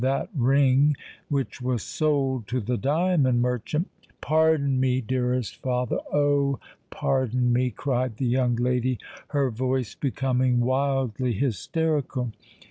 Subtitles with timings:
[0.03, 0.97] That ring
[1.29, 6.57] which was sold to the diamond merchant——" "Pardon me, dearest father—oh!
[6.89, 12.31] pardon me!" cried the young lady, her voice becoming wildly hysterical.